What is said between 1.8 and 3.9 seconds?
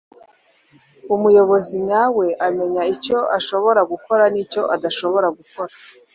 nyawe amenya icyo ashobara